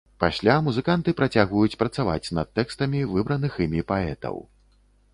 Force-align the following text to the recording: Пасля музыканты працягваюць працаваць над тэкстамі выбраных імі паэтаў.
Пасля 0.21 0.53
музыканты 0.67 1.13
працягваюць 1.19 1.77
працаваць 1.83 2.33
над 2.39 2.47
тэкстамі 2.59 3.05
выбраных 3.15 3.63
імі 3.71 3.89
паэтаў. 3.93 4.35